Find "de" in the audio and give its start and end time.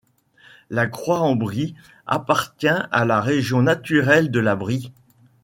4.31-4.39